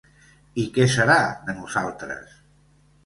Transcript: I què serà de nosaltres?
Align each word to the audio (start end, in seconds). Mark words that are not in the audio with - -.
I 0.63 0.63
què 0.77 0.87
serà 0.93 1.17
de 1.51 1.55
nosaltres? 1.59 2.33